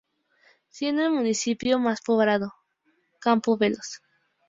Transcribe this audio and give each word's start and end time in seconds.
Siendo 0.71 1.03
el 1.03 1.11
Municipio 1.11 1.77
más 1.77 2.01
poblado 2.01 2.55
Campos 3.19 3.59
Belos. 3.59 4.01